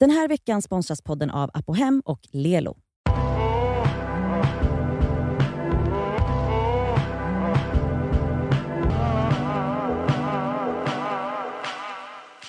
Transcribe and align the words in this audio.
Den 0.00 0.10
här 0.10 0.28
veckan 0.28 0.62
sponsras 0.62 1.02
podden 1.02 1.30
av 1.30 1.50
Apohem 1.54 2.02
och 2.04 2.20
Lelo. 2.32 2.76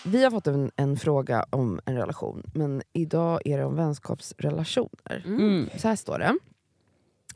Vi 0.06 0.24
har 0.24 0.32
fått 0.32 0.48
en, 0.48 0.72
en 0.76 0.98
fråga 0.98 1.46
om 1.50 1.80
en 1.86 1.96
relation, 1.96 2.44
men 2.54 2.82
idag 2.94 3.42
är 3.46 3.58
det 3.58 3.66
om 3.66 3.76
vänskapsrelationer. 3.76 5.24
Mm. 5.26 5.70
Så 5.78 5.88
här 5.88 5.96
står 5.96 6.20
det. 6.20 6.38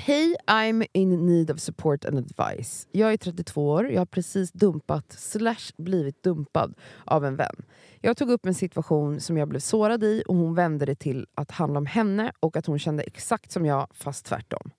Hej, 0.04 0.36
I'm 0.48 0.86
in 0.94 1.26
need 1.26 1.52
of 1.52 1.60
support 1.60 2.06
and 2.06 2.18
advice. 2.18 2.88
Jag 2.92 3.14
är 3.14 3.18
32 3.18 3.70
år, 3.70 3.90
jag 3.92 4.02
har 4.02 4.06
precis 4.06 4.52
dumpat 4.52 5.12
slash 5.12 5.72
blivit 5.78 6.24
dumpad 6.24 6.74
av 7.06 7.26
en 7.26 7.36
vän. 7.36 7.56
Jag 8.00 8.18
tog 8.18 8.32
upp 8.32 8.46
en 8.46 8.54
situation 8.54 9.20
som 9.20 9.38
jag 9.38 9.48
blev 9.48 9.60
sårad 9.60 10.04
i 10.04 10.24
och 10.28 10.36
hon 10.36 10.56
vände 10.56 10.86
det 10.86 10.96
till 10.96 11.28
att 11.36 11.52
handla 11.52 11.78
om 11.78 11.86
henne 11.86 12.32
och 12.40 12.58
att 12.58 12.66
hon 12.66 12.80
kände 12.80 13.04
exakt 13.04 13.52
som 13.52 13.66
jag, 13.66 13.88
fast 13.92 14.26
tvärtom. 14.26 14.72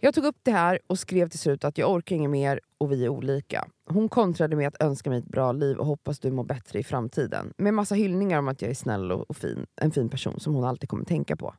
Jag 0.00 0.14
tog 0.14 0.24
upp 0.24 0.38
det 0.42 0.52
här 0.52 0.78
och 0.86 0.98
skrev 0.98 1.28
till 1.28 1.38
slut 1.38 1.64
att 1.64 1.78
jag 1.78 1.90
orkar 1.90 2.16
inget 2.16 2.30
mer 2.30 2.60
och 2.78 2.92
vi 2.92 3.04
är 3.04 3.08
olika. 3.08 3.68
Hon 3.86 4.08
kontrade 4.08 4.56
med 4.56 4.68
att 4.68 4.82
önska 4.82 5.10
mig 5.10 5.18
ett 5.18 5.28
bra 5.28 5.52
liv 5.52 5.76
och 5.76 5.86
hoppas 5.86 6.18
du 6.18 6.30
mår 6.30 6.44
bättre 6.44 6.78
i 6.78 6.84
framtiden. 6.84 7.52
Med 7.56 7.74
massa 7.74 7.94
hyllningar 7.94 8.38
om 8.38 8.48
att 8.48 8.62
jag 8.62 8.70
är 8.70 8.74
snäll 8.74 9.12
och, 9.12 9.36
fin, 9.36 9.66
en 9.76 9.90
fin 9.90 10.08
person 10.08 10.40
som 10.40 10.54
hon 10.54 10.64
alltid 10.64 10.88
kommer 10.88 11.04
tänka 11.04 11.36
på. 11.36 11.54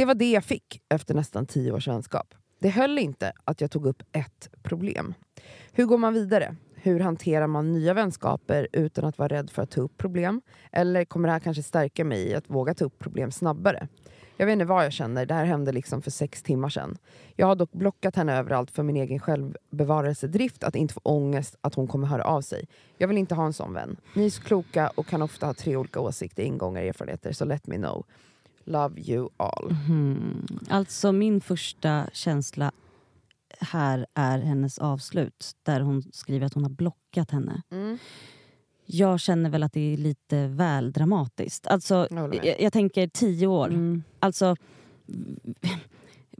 Det 0.00 0.06
var 0.06 0.14
det 0.14 0.30
jag 0.30 0.44
fick 0.44 0.82
efter 0.88 1.14
nästan 1.14 1.46
tio 1.46 1.72
års 1.72 1.88
vänskap. 1.88 2.34
Det 2.60 2.68
höll 2.68 2.98
inte 2.98 3.32
att 3.44 3.60
jag 3.60 3.70
tog 3.70 3.86
upp 3.86 4.02
ett 4.12 4.50
problem. 4.62 5.14
Hur 5.72 5.84
går 5.84 5.98
man 5.98 6.14
vidare? 6.14 6.56
Hur 6.74 7.00
hanterar 7.00 7.46
man 7.46 7.72
nya 7.72 7.94
vänskaper 7.94 8.68
utan 8.72 9.04
att 9.04 9.18
vara 9.18 9.28
rädd 9.28 9.50
för 9.50 9.62
att 9.62 9.70
ta 9.70 9.80
upp 9.80 9.96
problem? 9.96 10.42
Eller 10.72 11.04
kommer 11.04 11.28
det 11.28 11.32
här 11.32 11.40
kanske 11.40 11.62
stärka 11.62 12.04
mig 12.04 12.28
i 12.28 12.34
att 12.34 12.50
våga 12.50 12.74
ta 12.74 12.84
upp 12.84 12.98
problem 12.98 13.30
snabbare? 13.30 13.88
Jag 14.36 14.46
vet 14.46 14.52
inte 14.52 14.64
vad 14.64 14.84
jag 14.84 14.92
känner, 14.92 15.26
det 15.26 15.34
här 15.34 15.44
hände 15.44 15.72
liksom 15.72 16.02
för 16.02 16.10
sex 16.10 16.42
timmar 16.42 16.68
sedan. 16.68 16.98
Jag 17.36 17.46
har 17.46 17.56
dock 17.56 17.72
blockat 17.72 18.16
henne 18.16 18.38
överallt 18.38 18.70
för 18.70 18.82
min 18.82 18.96
egen 18.96 19.18
självbevarelsedrift 19.18 20.64
att 20.64 20.76
inte 20.76 20.94
få 20.94 21.00
ångest 21.04 21.56
att 21.60 21.74
hon 21.74 21.88
kommer 21.88 22.06
höra 22.06 22.24
av 22.24 22.40
sig. 22.40 22.68
Jag 22.98 23.08
vill 23.08 23.18
inte 23.18 23.34
ha 23.34 23.46
en 23.46 23.52
sån 23.52 23.72
vän. 23.72 23.96
Ni 24.14 24.26
är 24.26 24.30
så 24.30 24.42
kloka 24.42 24.90
och 24.94 25.06
kan 25.06 25.22
ofta 25.22 25.46
ha 25.46 25.54
tre 25.54 25.76
olika 25.76 26.00
åsikter, 26.00 26.42
ingångar, 26.42 26.82
och 26.82 26.88
erfarenheter, 26.88 27.32
så 27.32 27.44
let 27.44 27.66
me 27.66 27.76
know. 27.76 28.04
Love 28.64 29.00
you 29.00 29.28
all. 29.36 29.70
Mhm. 29.70 30.46
Alltså 30.68 31.12
min 31.12 31.40
första 31.40 32.06
känsla 32.12 32.72
här 33.60 34.06
är 34.14 34.38
hennes 34.38 34.78
avslut. 34.78 35.52
Där 35.62 35.80
hon 35.80 36.02
skriver 36.12 36.46
att 36.46 36.54
hon 36.54 36.62
har 36.62 36.70
blockat 36.70 37.30
henne. 37.30 37.62
Mm. 37.70 37.98
Jag 38.86 39.20
känner 39.20 39.50
väl 39.50 39.62
att 39.62 39.72
det 39.72 39.92
är 39.92 39.96
lite 39.96 40.46
väl 40.46 40.92
dramatiskt. 40.92 41.66
Alltså, 41.66 42.08
jag, 42.10 42.60
jag 42.60 42.72
tänker 42.72 43.06
tio 43.08 43.46
år. 43.46 43.68
Mm. 43.68 44.02
Alltså, 44.20 44.56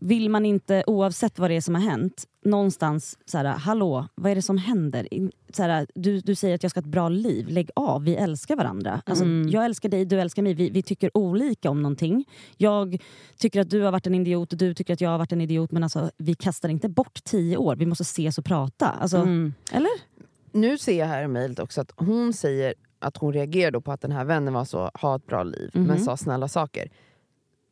vill 0.00 0.30
man 0.30 0.46
inte, 0.46 0.84
oavsett 0.86 1.38
vad 1.38 1.50
det 1.50 1.54
är 1.56 1.60
som 1.60 1.74
har 1.74 1.82
hänt, 1.82 2.24
någonstans 2.44 3.18
så 3.26 3.38
här, 3.38 3.44
hallå, 3.44 4.06
vad 4.14 4.30
är 4.32 4.34
det 4.36 4.42
som 4.42 4.58
händer? 4.58 5.08
Så 5.52 5.62
här, 5.62 5.86
du, 5.94 6.20
du 6.20 6.34
säger 6.34 6.54
att 6.54 6.62
jag 6.62 6.70
ska 6.70 6.80
ha 6.80 6.82
ett 6.82 6.88
bra 6.92 7.08
liv, 7.08 7.48
lägg 7.48 7.70
av, 7.76 8.04
vi 8.04 8.14
älskar 8.16 8.56
varandra. 8.56 9.02
Alltså, 9.06 9.24
Mm. 9.24 9.48
Jag 9.48 9.64
älskar 9.64 9.88
dig, 9.88 10.04
du 10.04 10.20
älskar 10.20 10.42
mig, 10.42 10.54
vi, 10.54 10.70
vi 10.70 10.82
tycker 10.82 11.16
olika 11.16 11.70
om 11.70 11.82
någonting. 11.82 12.24
Jag 12.56 13.02
tycker 13.38 13.60
att 13.60 13.70
du 13.70 13.80
har 13.82 13.92
varit 13.92 14.06
en 14.06 14.14
idiot 14.14 14.52
och 14.52 14.58
du 14.58 14.74
tycker 14.74 14.92
att 14.94 15.00
jag 15.00 15.10
har 15.10 15.18
varit 15.18 15.32
en 15.32 15.40
idiot 15.40 15.72
men 15.72 15.82
alltså, 15.82 16.10
vi 16.16 16.34
kastar 16.34 16.68
inte 16.68 16.88
bort 16.88 17.24
tio 17.24 17.56
år, 17.56 17.76
vi 17.76 17.86
måste 17.86 18.02
ses 18.02 18.38
och 18.38 18.44
prata. 18.44 18.86
Alltså, 18.88 19.16
Mm. 19.16 19.54
Eller? 19.72 19.90
Nu 20.52 20.78
ser 20.78 20.98
jag 20.98 21.06
här 21.06 21.22
i 21.24 21.28
mejlet 21.28 21.58
också 21.58 21.80
att 21.80 21.92
hon 21.96 22.32
säger 22.32 22.74
att 22.98 23.16
hon 23.16 23.32
reagerar 23.32 23.80
på 23.80 23.92
att 23.92 24.00
den 24.00 24.12
här 24.12 24.24
vännen 24.24 24.54
var 24.54 24.64
så, 24.64 24.90
ha 24.94 25.16
ett 25.16 25.26
bra 25.26 25.42
liv, 25.42 25.70
men 25.72 25.82
Mhm. 25.84 25.98
sa 25.98 26.16
snälla 26.16 26.48
saker. 26.48 26.90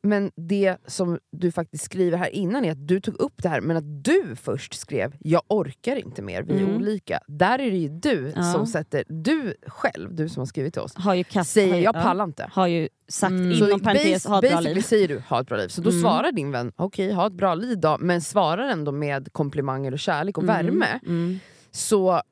Men 0.03 0.31
det 0.37 0.77
som 0.87 1.19
du 1.33 1.53
faktiskt 1.53 1.85
skriver 1.85 2.19
här 2.19 2.29
innan 2.35 2.65
är 2.65 2.73
att 2.73 2.89
du 2.89 3.01
tog 3.01 3.15
upp 3.21 3.43
det 3.43 3.49
här, 3.49 3.61
men 3.61 3.77
att 3.77 4.05
du 4.05 4.37
först 4.37 4.75
skrev 4.75 5.15
jag 5.19 5.43
orkar 5.49 5.97
inte 5.97 6.23
mer, 6.23 6.43
vi 6.43 6.53
är 6.55 6.61
Mm. 6.63 6.77
olika. 6.77 7.21
Där 7.27 7.59
är 7.59 7.71
det 7.71 7.77
ju 7.77 7.89
du 7.89 8.33
Ja. 8.37 8.43
som 8.53 8.67
sätter, 8.67 9.05
du 9.09 9.55
själv, 9.67 10.15
du 10.15 10.29
som 10.29 10.41
har 10.41 10.47
skrivit 10.47 10.73
till 10.75 10.83
oss, 10.83 10.95
Har 10.97 11.15
ju 11.15 11.25
kast, 11.25 11.51
säger 11.53 11.69
har 11.73 11.77
ju, 11.79 11.85
jag 11.85 11.97
ja, 11.97 12.03
pallar 12.03 12.25
inte. 12.25 12.49
har 12.53 12.67
ju 12.67 12.89
sagt 13.09 13.31
Mm. 13.31 13.53
inom 13.53 13.81
parentes, 13.81 14.27
ha 14.27 14.45
ett 14.45 14.51
bra 14.51 14.61
liv. 14.61 14.81
säger 14.81 15.09
du 15.09 15.19
ha 15.29 15.41
ett 15.41 15.47
bra 15.47 15.57
liv, 15.57 15.69
så 15.69 15.81
då 15.81 15.91
Mm. 15.91 16.03
svarar 16.03 16.33
din 16.33 16.51
vän 16.51 16.73
okej 16.77 17.13
ha 17.13 17.27
ett 17.27 17.33
bra 17.33 17.55
liv 17.55 17.79
då, 17.81 17.97
men 18.01 18.21
svarar 18.21 18.69
ändå 18.69 18.93
med 18.93 19.33
komplimanger 19.33 19.93
och 19.93 19.99
kärlek 19.99 20.39
och 20.39 20.45
Mm. 20.45 20.57
värme. 20.67 21.01
Mm. 21.07 21.39
Så 21.71 22.23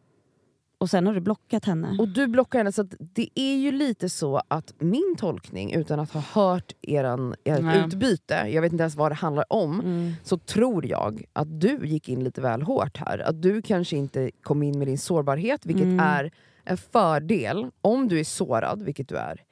Och 0.79 0.91
sen 0.91 1.07
har 1.07 1.15
du 1.15 1.21
blockat 1.21 1.65
henne. 1.65 1.97
Och 1.99 2.09
du 2.09 2.27
blockar 2.27 2.59
henne, 2.59 2.73
så 2.73 2.83
att 2.83 2.95
det 2.99 3.29
är 3.35 3.57
ju 3.57 3.73
lite 3.73 4.09
så 4.09 4.41
att 4.49 4.75
min 4.79 5.15
tolkning, 5.19 5.73
utan 5.75 6.01
att 6.01 6.11
ha 6.13 6.21
hört 6.33 6.73
eran, 6.83 7.35
ert 7.45 7.63
Nej. 7.63 7.85
utbyte, 7.87 8.35
jag 8.35 8.63
vet 8.63 8.73
inte 8.73 8.83
ens 8.83 8.97
vad 8.97 9.11
det 9.11 9.15
handlar 9.15 9.45
om, 9.53 9.81
Mm. 9.81 10.13
så 10.23 10.39
tror 10.39 10.87
jag 10.87 11.25
att 11.33 11.61
du 11.61 11.79
gick 11.87 12.09
in 12.09 12.25
lite 12.25 12.41
väl 12.41 12.63
hårt 12.63 12.97
här. 12.97 13.19
Att 13.19 13.43
du 13.43 13.63
kanske 13.63 13.97
inte 13.97 14.31
kom 14.43 14.63
in 14.63 14.79
med 14.79 14.89
din 14.89 14.99
sårbarhet, 14.99 15.67
vilket 15.67 15.85
Mm. 15.85 16.01
är 16.01 16.31
en 16.65 16.77
fördel 16.77 17.67
om 17.81 18.09
du 18.09 18.21
är 18.21 18.25
sårad, 18.25 18.83
vilket 18.83 19.09
du 19.09 19.17
är. 19.17 19.43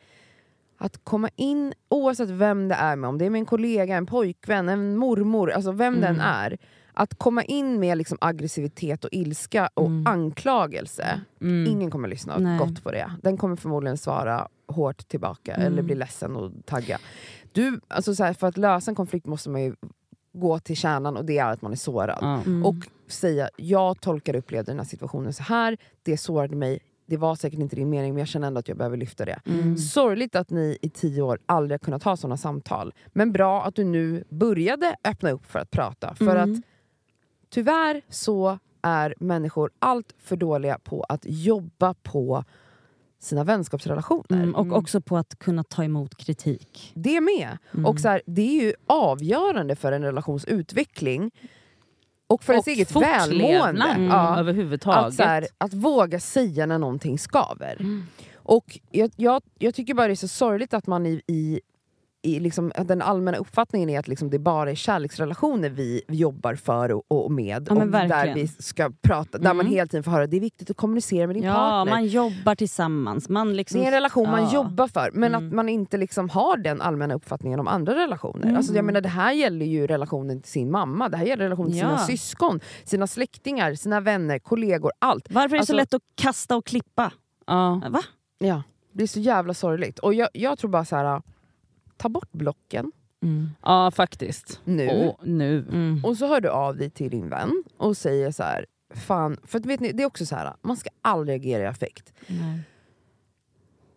Att 0.79 1.05
komma 1.05 1.29
in, 1.37 1.73
oavsett 1.89 2.31
vem 2.31 2.69
det 2.69 2.75
är 2.75 2.97
med, 2.97 3.09
om 3.09 3.19
det 3.19 3.25
är 3.27 3.35
en 3.35 3.47
kollega, 3.47 3.97
en 3.97 4.07
pojkvän, 4.07 4.69
en 4.69 4.97
mormor, 4.97 5.51
alltså 5.51 5.73
vem 5.73 5.95
den 6.01 6.15
Mm. 6.15 6.27
är. 6.27 6.59
Att 6.95 7.15
komma 7.19 7.43
in 7.45 7.81
med 7.81 7.99
liksom 7.99 8.19
aggressivitet 8.21 9.05
och 9.05 9.11
ilska 9.13 9.69
och 9.75 9.87
Mm. 9.87 10.07
anklagelse, 10.07 11.21
Mm. 11.41 11.67
ingen 11.73 11.91
kommer 11.91 12.09
lyssna 12.09 12.39
Nej. 12.39 12.59
gott 12.59 12.83
på 12.83 12.91
det. 12.93 13.13
Den 13.23 13.37
kommer 13.37 13.57
förmodligen 13.57 13.97
svara 13.99 14.49
hårt 14.69 15.09
tillbaka 15.09 15.55
Mm. 15.55 15.67
eller 15.67 15.83
bli 15.83 15.95
ledsen 15.95 16.37
och 16.37 16.53
tagga. 16.67 16.99
Du, 17.53 17.81
alltså 17.89 18.15
så 18.15 18.25
här, 18.25 18.33
för 18.33 18.47
att 18.47 18.57
lösa 18.57 18.91
en 18.91 18.95
konflikt 18.95 19.27
måste 19.27 19.51
man 19.51 19.63
ju 19.63 19.75
gå 20.33 20.59
till 20.59 20.77
kärnan 20.77 21.17
och 21.17 21.25
det 21.25 21.39
är 21.39 21.51
att 21.51 21.63
man 21.63 21.73
är 21.73 21.77
sårad. 21.77 22.45
Mm. 22.47 22.65
Och 22.67 22.75
säga, 23.09 23.49
jag 23.57 24.01
tolkar 24.01 24.35
och 24.35 24.39
upplevde 24.39 24.73
den 24.73 24.79
här 24.79 24.87
situationen 24.87 25.33
så 25.33 25.43
här, 25.43 25.77
det 26.03 26.17
sårade 26.17 26.57
mig, 26.57 26.79
det 27.07 27.17
var 27.17 27.35
säkert 27.35 27.61
inte 27.61 27.77
din 27.77 27.91
mening 27.91 28.13
men 28.13 28.19
jag 28.19 28.29
känner 28.29 28.47
ändå 28.47 28.59
att 28.59 28.69
jag 28.69 28.77
behöver 28.77 28.97
lyfta 28.97 29.25
det. 29.25 29.41
Mm. 29.47 29.77
Sorgligt 29.79 30.37
att 30.37 30.51
ni 30.51 30.79
i 30.83 30.89
tio 30.91 31.23
år 31.23 31.39
aldrig 31.47 31.73
har 31.81 31.85
kunnat 31.85 32.03
ha 32.03 32.17
sådana 32.17 32.37
samtal. 32.37 32.95
Men 33.13 33.33
bra 33.33 33.65
att 33.65 33.75
du 33.75 33.85
nu 33.85 34.25
började 34.29 34.97
öppna 35.05 35.31
upp 35.31 35.47
för 35.47 35.59
att 35.59 35.71
prata. 35.71 36.15
För 36.15 36.37
Mm. 36.37 36.53
att 36.53 36.63
tyvärr 37.55 38.03
så 38.09 38.59
är 38.83 39.15
människor 39.21 39.71
allt 39.79 40.15
för 40.19 40.37
dåliga 40.37 40.79
på 40.79 41.05
att 41.09 41.23
jobba 41.25 41.95
på 41.95 42.45
sina 43.21 43.45
vänskapsrelationer. 43.45 44.43
Mm, 44.43 44.55
och 44.55 44.79
också 44.79 45.01
på 45.01 45.17
att 45.17 45.39
kunna 45.39 45.65
ta 45.65 45.85
emot 45.85 46.17
kritik. 46.17 46.93
Det 46.95 47.21
med. 47.21 47.59
Mm. 47.75 47.87
Och 47.87 48.01
så 48.01 48.09
här, 48.09 48.23
det 48.27 48.43
är 48.43 48.63
ju 48.65 48.75
avgörande 48.87 49.77
för 49.77 49.93
en 49.93 50.03
relations 50.03 50.45
utveckling. 50.45 51.31
Och 52.27 52.45
för 52.45 52.53
ens 52.53 52.67
eget 52.67 52.97
välmående. 52.97 53.85
Mm, 53.85 54.05
Ja. 54.05 54.39
överhuvudtaget. 54.39 55.07
Att, 55.07 55.15
så 55.15 55.23
här, 55.23 55.47
att 55.59 55.75
våga 55.75 56.21
säga 56.21 56.67
när 56.67 56.79
någonting 56.79 57.19
skaver. 57.19 57.77
Mm. 57.81 58.07
Och 58.35 58.79
jag, 58.91 59.11
jag, 59.17 59.43
jag 59.59 59.75
tycker 59.75 59.95
bara 59.95 60.07
det 60.07 60.13
är 60.13 60.15
så 60.15 60.29
sorgligt 60.29 60.75
att 60.75 60.87
man 60.87 61.07
i, 61.07 61.23
i, 61.27 61.61
i 62.25 62.41
liksom, 62.41 62.73
att 62.75 62.89
den 62.89 63.03
allmänna 63.03 63.39
uppfattningen 63.39 63.91
är 63.91 63.99
att 63.99 64.09
liksom 64.09 64.31
det 64.31 64.39
bara 64.39 64.71
är 64.71 64.75
kärleksrelationer 64.75 65.71
vi 65.71 66.03
jobbar 66.09 66.55
för 66.55 66.93
och, 66.93 67.03
och 67.09 67.31
med. 67.33 67.67
Ja, 67.71 67.75
och 67.75 67.87
där 67.91 68.35
vi 68.35 68.49
ska 68.49 68.91
prata, 69.03 69.39
där 69.39 69.55
man 69.55 69.61
Mm. 69.67 69.73
hela 69.73 69.87
tiden 69.87 70.05
får 70.05 70.11
höra 70.11 70.27
det 70.27 70.37
är 70.37 70.41
viktigt 70.41 70.71
att 70.71 70.77
kommunicera 70.77 71.27
med 71.27 71.37
din 71.37 71.43
Ja, 71.45 71.53
partner. 71.55 71.93
man 71.93 72.07
jobbar 72.07 72.55
tillsammans. 72.55 73.29
Man 73.29 73.57
liksom, 73.57 73.81
det 73.81 73.85
är 73.85 73.89
en 73.89 73.93
relation 73.95 74.31
man 74.31 74.43
ja. 74.43 74.55
jobbar 74.55 74.89
för, 74.89 75.11
men 75.15 75.35
Mm. 75.35 75.47
att 75.49 75.55
man 75.55 75.69
inte 75.69 75.97
liksom 75.97 76.29
har 76.29 76.57
den 76.57 76.81
allmänna 76.81 77.15
uppfattningen 77.15 77.61
om 77.61 77.69
andra 77.69 77.95
relationer. 77.95 78.45
Mm. 78.45 78.57
Alltså, 78.57 78.75
jag 78.75 78.85
menar, 78.85 79.01
det 79.01 79.09
här 79.09 79.33
gäller 79.33 79.67
ju 79.67 79.87
relationen 79.87 80.41
till 80.43 80.51
sin 80.53 80.71
mamma, 80.71 81.09
det 81.09 81.17
här 81.17 81.25
gäller 81.25 81.45
relationen 81.45 81.71
till 81.71 81.81
sina 81.81 81.99
syskon, 81.99 82.61
sina 82.85 83.07
släktingar, 83.07 83.75
sina 83.75 84.01
vänner, 84.01 84.39
kollegor, 84.39 84.93
allt. 84.99 85.27
Varför 85.31 85.49
är 85.49 85.49
det 85.49 85.59
Alltså- 85.59 85.73
så 85.73 85.77
lätt 85.77 85.95
att 85.95 86.03
kasta 86.15 86.57
och 86.57 86.67
klippa? 86.67 87.13
ja. 87.47 87.83
Va? 87.91 88.01
Ja, 88.39 88.63
det 88.93 89.03
är 89.03 89.07
så 89.07 89.21
jävla 89.21 89.55
sorgligt. 89.55 89.99
Och 89.99 90.15
jag, 90.15 90.29
jag 90.33 90.59
tror 90.59 90.71
bara 90.71 90.85
så 90.85 90.97
här. 90.97 91.23
Ta 91.97 92.09
bort 92.09 92.33
blocken 92.33 92.93
ja, 93.63 93.91
faktiskt. 93.91 94.61
nu. 94.65 94.89
Och 94.89 95.27
nu. 95.27 95.59
Mm. 95.59 96.05
Och 96.05 96.17
så 96.17 96.27
hör 96.27 96.41
du 96.41 96.49
av 96.49 96.77
dig 96.77 96.91
till 96.91 97.11
din 97.11 97.29
vän 97.29 97.65
och 97.77 97.97
säger 97.97 98.31
så 98.31 98.43
här. 98.43 98.67
Fan, 98.95 99.37
för 99.45 99.59
att 99.59 99.67
vet 99.67 99.81
ni, 99.81 99.93
det 99.93 100.03
är 100.03 100.07
också 100.07 100.27
så 100.27 100.37
här. 100.37 100.55
man 100.63 100.77
ska 100.77 100.91
aldrig 101.03 101.35
reagera 101.35 101.63
i 101.63 101.67
affekt. 101.67 102.13
Nej. 102.27 102.61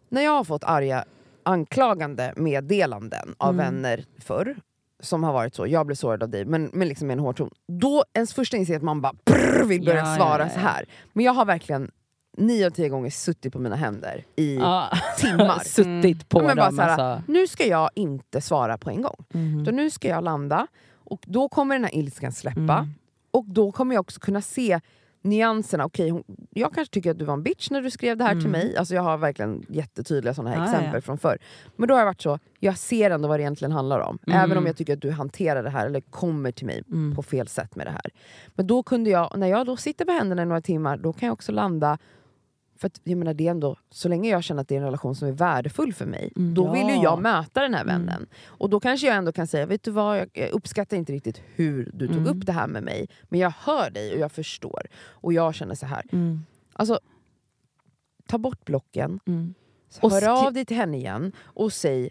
När 0.10 0.22
jag 0.22 0.32
har 0.32 0.44
fått 0.44 0.64
arga 0.64 1.06
anklagande 1.44 2.34
meddelanden 2.36 3.36
av 3.38 3.54
Mm. 3.54 3.66
vänner 3.66 4.06
förr, 4.20 4.56
som 5.00 5.24
har 5.24 5.34
varit 5.34 5.56
så, 5.56 5.68
jag 5.68 5.86
blev 5.86 5.96
sårad 5.96 6.24
av 6.24 6.30
dig, 6.30 6.46
men, 6.46 6.70
men 6.74 6.88
liksom 6.88 7.08
med 7.08 7.14
en 7.14 7.20
hård 7.20 7.38
ton. 7.38 7.50
Då 7.68 8.04
ens 8.14 8.34
första 8.34 8.58
instinkt 8.58 8.76
är 8.76 8.78
att 8.80 8.84
man 8.84 9.02
bara 9.02 9.14
prr, 9.26 9.64
vill 9.66 9.86
börja 9.86 9.98
Ja, 10.00 10.16
svara 10.16 10.44
ja, 10.44 10.50
så 10.50 10.60
ja. 10.60 10.62
här. 10.64 10.86
Men 11.14 11.26
jag 11.26 11.34
har 11.34 11.46
verkligen 11.46 11.92
nio 12.38 12.66
av 12.66 12.70
tio 12.72 12.90
gånger 12.90 13.10
suttit 13.10 13.54
på 13.54 13.60
mina 13.60 13.76
händer 13.76 14.26
i 14.36 14.56
Ja. 14.56 14.90
timmar. 15.18 15.60
Suttit 15.66 16.30
på 16.30 16.42
Ja, 16.44 16.56
bara 16.56 16.56
dem. 16.66 16.76
så 16.76 16.82
här, 16.82 16.90
alltså. 17.00 17.32
Nu 17.32 17.48
ska 17.48 17.66
jag 17.68 17.90
inte 17.96 18.42
svara 18.42 18.78
på 18.78 18.90
en 18.90 19.02
gång. 19.02 19.26
Mhm. 19.34 19.60
Utan 19.62 19.76
nu 19.76 19.90
ska 19.90 20.08
jag 20.08 20.24
landa 20.24 20.68
och 20.96 21.20
då 21.26 21.50
kommer 21.50 21.76
den 21.76 21.84
här 21.84 21.96
ilskan 21.96 22.32
släppa. 22.32 22.60
Mm. 22.60 22.94
Och 23.32 23.46
då 23.48 23.72
kommer 23.72 23.96
jag 23.96 24.02
också 24.02 24.20
kunna 24.20 24.42
se 24.42 24.80
nyanserna. 25.22 25.86
Okej, 25.86 26.10
hon, 26.10 26.24
jag 26.50 26.74
kanske 26.74 26.94
tycker 26.94 27.12
att 27.12 27.20
du 27.20 27.26
var 27.26 27.34
en 27.34 27.44
bitch 27.44 27.70
när 27.72 27.82
du 27.82 27.92
skrev 27.92 28.18
det 28.18 28.24
här 28.24 28.32
till 28.32 28.40
Mm. 28.40 28.52
mig. 28.52 28.78
Alltså 28.78 28.96
jag 28.96 29.02
har 29.02 29.18
verkligen 29.18 29.66
jättetydliga 29.70 30.34
såna 30.34 30.50
här 30.50 30.58
Ja, 30.58 30.64
exempel 30.64 30.92
ja. 30.94 31.02
från 31.02 31.18
förr. 31.18 31.38
Men 31.76 31.88
då 31.88 31.94
har 31.94 32.00
jag 32.00 32.06
varit 32.06 32.22
så, 32.22 32.40
jag 32.60 32.78
ser 32.78 33.12
ändå 33.12 33.28
vad 33.28 33.40
det 33.40 33.44
egentligen 33.44 33.72
handlar 33.72 34.00
om. 34.00 34.20
Mm. 34.28 34.40
Även 34.40 34.58
om 34.58 34.66
jag 34.66 34.78
tycker 34.78 34.94
att 34.94 35.02
du 35.02 35.12
hanterar 35.12 35.64
det 35.64 35.70
här 35.70 35.86
eller 35.86 36.02
kommer 36.02 36.52
till 36.52 36.66
mig 36.66 36.84
Mm. 36.88 37.16
på 37.16 37.24
fel 37.24 37.48
sätt 37.48 37.76
med 37.76 37.88
det 37.88 37.92
här. 37.92 38.12
Men 38.56 38.68
då 38.68 38.84
kunde 38.84 39.10
jag, 39.10 39.38
när 39.38 39.48
jag 39.48 39.66
då 39.66 39.78
sitter 39.78 40.06
på 40.06 40.12
händerna 40.12 40.42
i 40.42 40.46
några 40.46 40.62
timmar, 40.62 40.98
då 40.98 41.14
kan 41.14 41.28
jag 41.28 41.34
också 41.34 41.52
landa 41.52 41.98
för 42.78 42.88
att, 42.88 43.02
jag 43.04 43.18
menar, 43.18 43.34
det 43.34 43.48
ändå, 43.48 43.76
så 43.90 44.10
länge 44.10 44.30
jag 44.30 44.44
känner 44.44 44.62
att 44.62 44.68
det 44.68 44.76
är 44.76 44.80
en 44.80 44.86
relation 44.86 45.16
som 45.16 45.28
är 45.28 45.32
värdefull 45.32 45.94
för 45.94 46.06
mig, 46.06 46.32
Mm. 46.36 46.54
då 46.54 46.72
vill 46.74 46.88
ju 46.88 46.94
Ja. 46.96 47.04
jag 47.04 47.22
möta 47.22 47.62
den 47.62 47.74
här 47.74 47.86
vännen. 47.86 48.28
Och 48.46 48.70
då 48.70 48.80
kanske 48.80 49.08
jag 49.08 49.16
ändå 49.16 49.32
kan 49.32 49.48
säga, 49.48 49.66
vet 49.66 49.84
du 49.84 49.92
vad, 49.92 50.18
jag 50.20 50.30
jag 50.34 50.50
uppskattar 50.52 50.98
inte 50.98 51.14
riktigt 51.14 51.42
hur 51.56 51.92
du 51.94 52.08
tog 52.08 52.18
Mm. 52.18 52.28
upp 52.38 52.46
det 52.46 52.52
här 52.52 52.68
med 52.68 52.84
mig, 52.84 53.10
men 53.30 53.40
jag 53.40 53.54
hör 53.60 53.90
dig 53.90 54.14
och 54.14 54.20
jag 54.20 54.32
förstår. 54.32 54.88
Och 55.10 55.34
jag 55.34 55.56
känner 55.56 55.76
så 55.76 55.86
här. 55.86 56.04
Mm. 56.12 56.46
Alltså, 56.74 57.00
ta 58.28 58.38
bort 58.38 58.66
blocken, 58.66 59.20
Mm. 59.26 59.54
Och 60.02 60.12
hör 60.12 60.46
av 60.46 60.54
dig 60.54 60.66
till 60.66 60.78
henne 60.78 60.98
igen 60.98 61.32
och 61.44 61.74
säg 61.74 62.10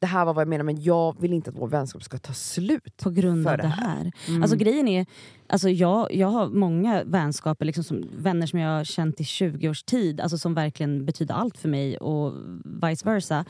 det 0.00 0.06
här 0.06 0.24
var 0.24 0.34
vad 0.34 0.42
jag 0.42 0.48
menar 0.48 0.64
men 0.64 0.82
jag 0.82 1.20
vill 1.20 1.32
inte 1.32 1.50
att 1.50 1.56
vår 1.56 1.68
vänskap 1.68 2.02
ska 2.02 2.18
ta 2.18 2.32
slut. 2.32 2.96
På 3.02 3.10
grund 3.10 3.46
av 3.48 3.56
det 3.56 3.62
det 3.62 3.68
här. 3.68 3.86
här. 3.96 4.12
Mm. 4.28 4.42
Alltså 4.42 4.56
grejen 4.56 4.88
är, 4.88 5.06
alltså 5.46 5.68
jag, 5.68 6.14
jag 6.14 6.28
har 6.28 6.48
många 6.48 7.04
vänskaper, 7.04 7.64
liksom 7.64 7.84
som, 7.84 8.04
vänner 8.18 8.46
som 8.46 8.58
jag 8.58 8.70
har 8.76 8.84
känt 8.84 9.20
i 9.20 9.24
20 9.24 9.68
års 9.68 9.82
tid, 9.82 10.20
alltså 10.20 10.38
som 10.38 10.54
verkligen 10.54 11.04
betyder 11.06 11.34
allt 11.34 11.58
för 11.58 11.68
mig 11.68 11.96
och 11.98 12.34
vice 12.64 13.04
versa. 13.04 13.44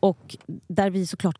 Och 0.00 0.36
där 0.68 0.90
vi 0.90 1.06
såklart 1.06 1.38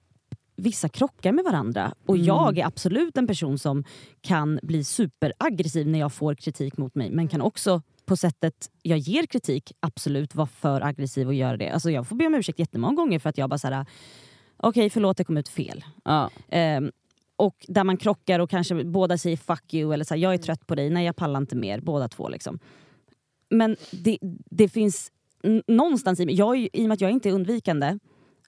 vissa 0.57 0.89
krockar 0.89 1.33
med 1.33 1.45
varandra. 1.45 1.95
Och 2.07 2.15
Mm. 2.15 2.27
jag 2.27 2.59
är 2.59 2.67
absolut 2.67 3.17
en 3.17 3.27
person 3.27 3.59
som 3.59 3.85
kan 4.21 4.61
bli 4.63 4.85
superaggressiv 4.85 5.89
när 5.89 5.99
jag 5.99 6.13
får 6.13 6.35
kritik 6.35 6.77
mot 6.77 6.95
mig. 6.95 7.11
Men 7.11 7.29
kan 7.29 7.41
också 7.41 7.83
på 8.07 8.17
sättet 8.17 8.55
jag 8.83 8.99
ger 8.99 9.27
kritik 9.27 9.73
absolut 9.81 10.35
vara 10.35 10.47
för 10.47 10.81
aggressiv 10.81 11.27
och 11.27 11.35
göra 11.35 11.57
det. 11.57 11.69
Alltså 11.71 11.91
jag 11.91 12.07
får 12.07 12.17
be 12.17 12.27
om 12.27 12.35
ursäkt 12.35 12.59
jättemånga 12.59 12.95
gånger 12.95 13.19
för 13.19 13.31
att 13.31 13.39
jag 13.39 13.51
bara 13.51 13.59
såhär, 13.59 13.87
okej 14.69 14.91
förlåt 14.91 15.17
det 15.17 15.25
kom 15.25 15.37
ut 15.37 15.49
fel. 15.49 15.85
ja. 16.05 16.31
Ehm, 16.49 16.93
och 17.37 17.65
där 17.69 17.85
man 17.85 17.97
krockar 17.97 18.41
och 18.41 18.51
kanske 18.51 18.85
båda 18.85 19.19
säger 19.19 19.37
fuck 19.37 19.75
you 19.75 19.93
eller 19.95 20.05
så 20.05 20.15
här, 20.15 20.21
jag 20.21 20.35
är 20.35 20.39
trött 20.39 20.67
på 20.67 20.75
dig, 20.75 20.91
nej 20.91 21.07
jag 21.07 21.17
pallar 21.17 21.41
inte 21.41 21.57
mer, 21.57 21.81
båda 21.81 22.09
två. 22.09 22.29
Liksom. 22.29 22.59
Men 23.51 23.77
det, 23.91 24.19
det 24.51 24.69
finns 24.69 25.13
någonstans 25.67 26.21
i 26.21 26.27
mig, 26.27 26.35
jag 26.35 26.57
ju- 26.57 26.69
i 26.73 26.85
och 26.85 26.89
med 26.89 26.93
att 26.93 27.01
jag 27.01 27.11
inte 27.11 27.29
är 27.29 27.33
undvikande, 27.33 27.99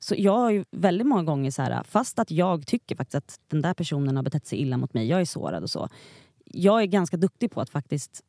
så 0.00 0.14
jag 0.18 0.32
har 0.38 0.50
ju 0.50 0.64
väldigt 0.70 1.06
många 1.06 1.22
gånger 1.22 1.50
så 1.50 1.62
här, 1.62 1.82
fast 1.82 2.18
att 2.18 2.30
jag 2.30 2.66
tycker 2.66 2.96
faktiskt 2.96 3.14
att 3.14 3.40
den 3.48 3.62
där 3.62 3.74
personen 3.74 4.16
har 4.16 4.22
betett 4.22 4.46
sig 4.46 4.58
illa 4.58 4.76
mot 4.76 4.94
mig, 4.94 5.06
jag 5.08 5.20
är 5.20 5.24
sårad 5.24 5.62
och 5.62 5.70
så. 5.70 5.88
Jag 6.44 6.82
är 6.82 6.86
ganska 6.86 7.16
duktig 7.16 7.50
på 7.50 7.60
att 7.60 7.70
faktiskt 7.70 8.22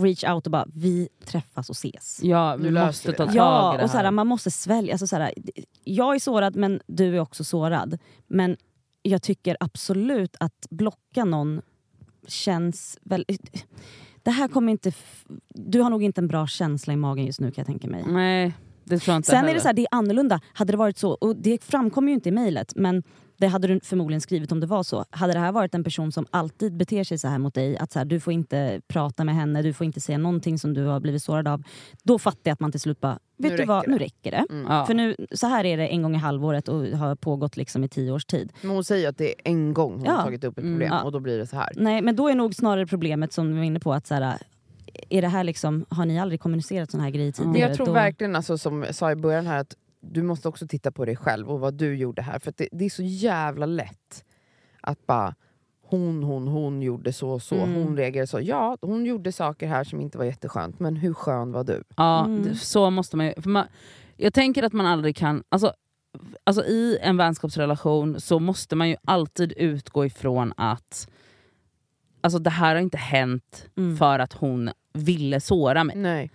reach 0.00 0.24
out 0.24 0.46
och 0.46 0.50
bara, 0.52 0.66
vi 0.74 1.08
träffas 1.24 1.68
och 1.70 1.76
ses. 1.76 2.20
ja, 2.22 2.56
Nu 2.56 2.64
vi 2.64 2.70
måste 2.70 3.12
ta 3.12 3.12
det. 3.12 3.16
tag 3.26 3.34
i 3.34 3.36
Ja, 3.38 3.74
det 3.78 3.84
och 3.84 3.90
så 3.90 3.96
här, 3.96 4.04
här. 4.04 4.10
man 4.10 4.26
måste 4.26 4.50
svälja. 4.50 4.92
Alltså, 4.94 5.06
så 5.06 5.16
här, 5.16 5.34
jag 5.84 6.14
är 6.14 6.18
sårad 6.18 6.56
men 6.56 6.80
du 6.86 7.16
är 7.16 7.20
också 7.20 7.44
sårad. 7.44 7.98
Men 8.26 8.56
jag 9.02 9.22
tycker 9.22 9.56
absolut 9.60 10.36
att 10.40 10.66
blocka 10.70 11.24
någon 11.24 11.60
känns 12.28 12.98
väldigt... 13.02 13.64
Det 14.22 14.30
här 14.30 14.48
kommer 14.48 14.72
inte... 14.72 14.92
Du 15.48 15.80
har 15.80 15.90
nog 15.90 16.02
inte 16.02 16.20
en 16.20 16.28
bra 16.28 16.46
känsla 16.46 16.92
i 16.92 16.96
magen 16.96 17.26
just 17.26 17.40
nu 17.40 17.50
kan 17.50 17.62
jag 17.62 17.66
tänka 17.66 17.88
mig. 17.88 18.04
Nej, 18.06 18.52
det 18.84 18.98
tror 18.98 19.12
jag 19.12 19.18
inte 19.18 19.26
Sen 19.26 19.36
är 19.36 19.40
heller. 19.42 19.54
det 19.54 19.60
så 19.60 19.68
här, 19.68 19.72
det 19.74 19.82
är 19.82 19.88
annorlunda. 19.90 20.40
Hade 20.52 20.72
det 20.72 20.76
varit 20.76 20.98
så, 20.98 21.10
och 21.10 21.36
det 21.36 21.64
framkommer 21.64 22.08
ju 22.08 22.14
inte 22.14 22.28
i 22.28 22.32
mejlet, 22.32 22.72
men 22.76 23.02
det 23.36 23.46
hade 23.46 23.68
du 23.68 23.80
förmodligen 23.80 24.20
skrivit 24.20 24.52
om 24.52 24.60
det 24.60 24.66
var 24.66 24.82
så. 24.82 25.04
Hade 25.10 25.32
det 25.32 25.38
här 25.38 25.52
varit 25.52 25.74
en 25.74 25.84
person 25.84 26.12
som 26.12 26.26
alltid 26.30 26.76
beter 26.76 27.04
sig 27.04 27.18
så 27.18 27.28
här 27.28 27.38
mot 27.38 27.54
dig, 27.54 27.76
att 27.78 27.92
så 27.92 27.98
här, 27.98 28.06
du 28.06 28.20
får 28.20 28.32
inte 28.32 28.80
prata 28.88 29.24
med 29.24 29.34
henne, 29.34 29.62
du 29.62 29.72
får 29.72 29.84
inte 29.84 30.00
säga 30.00 30.18
någonting 30.18 30.58
som 30.58 30.74
du 30.74 30.84
har 30.84 31.00
blivit 31.00 31.22
sårad 31.22 31.48
av. 31.48 31.62
Då 32.02 32.18
fattar 32.18 32.40
jag 32.42 32.52
att 32.52 32.60
man 32.60 32.70
till 32.72 32.80
slut 32.80 33.00
bara, 33.00 33.18
Nu 33.36 33.48
vet 33.48 33.58
du 33.58 33.64
vad, 33.64 33.78
räcker 33.78 33.90
nu 33.90 33.98
det." 33.98 34.04
räcker 34.04 34.30
det. 34.30 34.46
Mm. 34.50 34.66
ja. 34.72 34.86
För 34.86 34.94
nu, 34.94 35.16
så 35.32 35.46
här 35.46 35.64
är 35.64 35.76
det 35.76 35.86
en 35.86 36.02
gång 36.02 36.14
i 36.14 36.18
halvåret 36.18 36.68
och 36.68 36.84
har 36.86 37.14
pågått 37.14 37.56
liksom 37.56 37.84
i 37.84 37.88
tio 37.88 38.12
års 38.12 38.24
tid. 38.24 38.52
Men 38.60 38.70
hon 38.70 38.84
säger 38.84 39.08
att 39.08 39.18
det 39.18 39.28
är 39.28 39.34
en 39.44 39.74
gång 39.74 39.92
hon 39.92 40.04
Ja. 40.04 40.12
har 40.12 40.22
tagit 40.24 40.44
upp 40.44 40.58
ett 40.58 40.64
Mm, 40.64 40.74
problem 40.74 40.92
ja. 40.92 41.02
och 41.02 41.12
då 41.12 41.20
blir 41.20 41.38
det 41.38 41.46
så 41.46 41.56
här. 41.56 41.68
Nej, 41.76 42.02
men 42.02 42.16
då 42.16 42.28
är 42.28 42.34
nog 42.34 42.54
snarare 42.54 42.86
problemet 42.86 43.32
som 43.32 43.48
vi 43.48 43.54
var 43.58 43.64
inne 43.64 43.80
på, 43.80 43.92
att 43.92 44.06
så 44.06 44.14
här, 44.14 44.36
är 45.08 45.22
det 45.22 45.28
här 45.28 45.44
liksom, 45.44 45.84
har 45.88 46.04
ni 46.06 46.20
aldrig 46.20 46.40
kommunicerat 46.40 46.90
såna 46.90 47.02
här 47.02 47.10
grejer 47.10 47.32
tidigare? 47.32 47.58
Jag 47.68 47.74
tror 47.76 47.86
då, 47.86 47.92
verkligen, 47.92 48.36
alltså, 48.36 48.58
som 48.58 48.82
jag 48.82 48.94
sa 48.94 49.10
i 49.12 49.16
början 49.16 49.46
här, 49.46 49.58
att 49.58 49.74
du 50.04 50.22
måste 50.22 50.48
också 50.48 50.66
titta 50.66 50.90
på 50.92 51.04
dig 51.04 51.16
själv 51.16 51.50
och 51.50 51.60
vad 51.60 51.74
du 51.74 51.96
gjorde 51.96 52.22
här. 52.22 52.38
För 52.38 52.50
att 52.50 52.56
det, 52.56 52.68
det 52.72 52.84
är 52.84 52.90
så 52.90 53.02
jävla 53.02 53.66
lätt 53.66 54.24
att 54.80 55.06
bara 55.06 55.34
hon, 55.82 56.22
hon, 56.22 56.48
hon 56.48 56.82
gjorde 56.82 57.12
så 57.12 57.30
och 57.30 57.42
så, 57.42 57.54
Mm. 57.54 57.74
hon 57.74 57.96
reagerade 57.96 58.26
så. 58.26 58.40
Ja, 58.40 58.76
hon 58.80 59.06
gjorde 59.06 59.32
saker 59.32 59.66
här 59.66 59.84
som 59.84 60.00
inte 60.00 60.18
var 60.18 60.24
jätteskönt, 60.24 60.80
men 60.80 60.96
hur 60.96 61.14
skön 61.14 61.52
var 61.52 61.64
du? 61.64 61.82
Ja, 61.96 62.24
Mm. 62.24 62.42
det- 62.42 62.54
så 62.56 62.90
måste 62.90 63.16
man 63.16 63.26
ju... 63.26 63.32
För 63.42 63.50
man, 63.50 63.66
jag 64.16 64.34
tänker 64.34 64.62
att 64.62 64.72
man 64.72 64.86
aldrig 64.86 65.16
kan... 65.16 65.42
Alltså, 65.48 65.72
alltså 66.44 66.64
I 66.64 66.98
en 67.02 67.16
vänskapsrelation 67.16 68.20
så 68.20 68.38
måste 68.38 68.76
man 68.76 68.88
ju 68.88 68.96
alltid 69.04 69.52
utgå 69.56 70.06
ifrån 70.06 70.52
att 70.56 71.08
alltså 72.20 72.38
det 72.38 72.50
här 72.50 72.74
har 72.74 72.82
inte 72.82 72.98
hänt 72.98 73.66
Mm. 73.76 73.96
för 73.96 74.18
att 74.18 74.32
hon 74.32 74.70
ville 74.92 75.40
såra 75.40 75.84
mig. 75.84 75.96
Nej. 75.96 76.30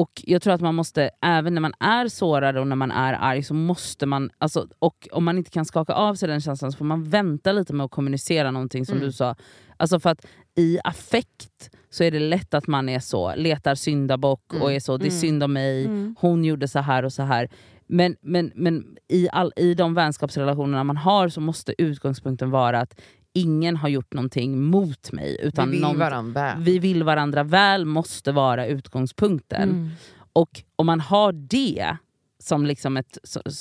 Och 0.00 0.10
jag 0.26 0.42
tror 0.42 0.52
att 0.54 0.60
man 0.60 0.74
måste, 0.74 1.10
även 1.22 1.54
när 1.54 1.60
man 1.60 1.72
är 1.80 2.08
sårad 2.08 2.56
och 2.56 2.66
när 2.66 2.76
man 2.76 2.90
är 2.90 3.12
arg, 3.12 3.42
så 3.42 3.54
måste 3.54 4.06
man, 4.06 4.30
alltså, 4.38 4.66
och 4.78 5.08
om 5.12 5.24
man 5.24 5.38
inte 5.38 5.50
kan 5.50 5.64
skaka 5.64 5.92
av 5.92 6.14
sig 6.14 6.28
den 6.28 6.40
känslan 6.40 6.72
så 6.72 6.78
får 6.78 6.84
man 6.84 7.04
vänta 7.04 7.52
lite 7.52 7.72
med 7.72 7.84
att 7.84 7.90
kommunicera 7.90 8.50
någonting 8.50 8.86
som 8.86 8.96
Mm. 8.96 9.06
du 9.06 9.12
sa. 9.12 9.36
Alltså 9.76 10.00
för 10.00 10.10
att 10.10 10.26
i 10.56 10.78
affekt 10.84 11.70
så 11.90 12.04
är 12.04 12.10
det 12.10 12.18
lätt 12.18 12.54
att 12.54 12.66
man 12.66 12.88
är 12.88 13.00
så, 13.00 13.34
letar 13.36 13.74
syndabock 13.74 14.52
Mm. 14.52 14.62
och 14.62 14.72
är 14.72 14.80
så, 14.80 14.96
det 14.96 15.04
är 15.04 15.08
Mm. 15.10 15.20
synd 15.20 15.42
om 15.42 15.52
mig, 15.52 15.84
Mm. 15.84 16.16
hon 16.18 16.44
gjorde 16.44 16.68
så 16.68 16.78
här 16.78 17.04
och 17.04 17.12
så 17.12 17.22
här. 17.22 17.48
Men, 17.86 18.16
men, 18.20 18.52
men 18.54 18.84
i, 19.08 19.28
all, 19.32 19.52
i 19.56 19.74
de 19.74 19.94
vänskapsrelationerna 19.94 20.84
man 20.84 20.96
har 20.96 21.28
så 21.28 21.40
måste 21.40 21.82
utgångspunkten 21.82 22.50
vara 22.50 22.80
att 22.80 23.00
ingen 23.32 23.76
har 23.76 23.88
gjort 23.88 24.14
någonting 24.14 24.62
mot 24.62 25.12
mig. 25.12 25.36
Utan 25.42 25.70
vi 25.70 25.72
vill 25.76 25.82
någon, 25.82 25.98
varandra 25.98 26.42
väl. 26.42 26.62
vi 26.62 26.78
vill 26.78 27.02
varandra 27.02 27.42
väl 27.42 27.84
måste 27.84 28.32
vara 28.32 28.66
utgångspunkten. 28.66 29.70
Mm. 29.70 29.90
Och 30.32 30.62
om 30.76 30.86
man 30.86 31.00
har 31.00 31.32
det 31.32 31.96
som, 32.38 32.66
liksom 32.66 32.96
ett, 32.96 33.18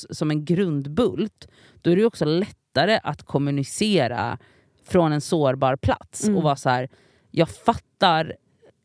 som 0.09 0.31
en 0.31 0.45
grundbult, 0.45 1.47
då 1.81 1.91
är 1.91 1.95
det 1.95 2.05
också 2.05 2.25
lättare 2.25 2.99
att 3.03 3.23
kommunicera 3.23 4.37
från 4.85 5.11
en 5.11 5.21
sårbar 5.21 5.75
plats 5.75 6.23
Mm. 6.23 6.37
och 6.37 6.43
vara 6.43 6.55
så 6.55 6.69
här: 6.69 6.89
jag 7.31 7.49
fattar, 7.49 8.35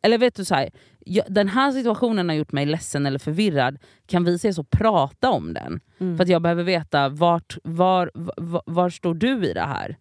eller 0.03 0.19
vet 0.19 0.35
du 0.35 0.45
så 0.45 0.55
här, 0.55 0.71
jag, 1.07 1.25
den 1.29 1.49
här 1.49 1.73
situationen 1.73 2.29
har 2.29 2.37
gjort 2.37 2.53
mig 2.53 2.67
ledsen 2.67 3.07
eller 3.07 3.19
förvirrad, 3.19 3.79
kan 4.07 4.25
vi 4.25 4.35
ses 4.35 4.59
och 4.59 4.71
prata 4.71 5.31
om 5.31 5.55
den? 5.55 5.81
Mm. 5.99 6.17
För 6.17 6.25
att 6.25 6.31
jag 6.31 6.43
behöver 6.43 6.63
veta 6.63 7.09
vart, 7.09 7.57
var, 7.65 8.11
var, 8.37 8.63
var 8.67 8.91
står 8.91 9.15
du 9.15 9.47
i 9.47 9.53
det 9.53 9.61
här? 9.61 9.97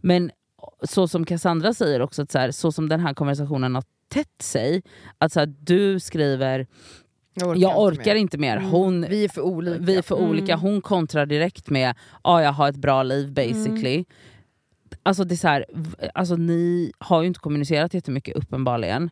Men 0.00 0.30
så 0.82 1.08
som 1.08 1.24
Cassandra 1.26 1.74
säger 1.74 2.00
också, 2.02 2.22
att 2.22 2.30
så, 2.32 2.38
här, 2.38 2.50
så 2.50 2.72
som 2.72 2.88
den 2.88 3.00
här 3.00 3.14
konversationen 3.14 3.74
har 3.74 3.84
tätt 4.08 4.42
sig, 4.42 4.82
att 5.18 5.32
så 5.32 5.40
här, 5.40 5.54
du 5.60 6.00
skriver 6.00 6.66
jag 7.56 7.80
orkar 7.80 8.14
inte 8.14 8.38
mer, 8.38 8.56
Mm. 8.56 8.70
hon, 8.70 9.06
Vi 9.10 9.24
är 9.24 9.28
för 9.28 9.42
olika. 9.42 9.78
vi 9.78 9.96
är 9.96 10.02
för 10.02 10.16
Mm. 10.18 10.30
olika, 10.30 10.56
hon 10.56 10.80
kontrar 10.80 11.26
direkt 11.26 11.70
med 11.70 11.94
ja 12.24 12.42
jag 12.42 12.52
har 12.52 12.68
ett 12.68 12.76
bra 12.76 13.02
liv 13.02 13.32
basically. 13.32 14.04
Alltså, 15.02 15.24
det 15.24 15.34
är 15.34 15.36
så 15.36 15.48
här, 15.48 15.64
alltså 16.14 16.36
ni 16.36 16.92
har 16.98 17.20
ju 17.22 17.26
inte 17.26 17.40
kommunicerat 17.40 17.94
jättemycket 17.94 18.36
uppenbarligen. 18.36 19.10